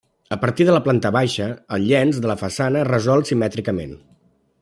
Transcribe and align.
A 0.35 0.37
partir 0.43 0.65
de 0.69 0.73
la 0.75 0.79
planta 0.87 1.11
baixa 1.15 1.49
el 1.77 1.85
llenç 1.91 2.21
de 2.25 2.31
la 2.33 2.37
façana 2.43 2.81
es 2.81 2.89
resol 2.91 3.25
simètricament. 3.33 3.97